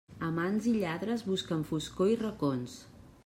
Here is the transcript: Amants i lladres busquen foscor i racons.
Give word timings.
Amants 0.27 0.69
i 0.71 0.73
lladres 0.77 1.25
busquen 1.29 1.61
foscor 1.73 2.11
i 2.15 2.19
racons. 2.25 2.79